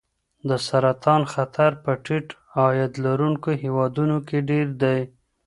د 0.49 0.49
سرطان 0.67 1.21
خطر 1.33 1.71
په 1.83 1.91
ټیټ 2.03 2.27
عاید 2.59 2.93
لرونکو 3.05 3.49
هېوادونو 3.63 4.17
کې 4.27 4.37
ډېر 4.49 4.67
دی. 4.81 4.99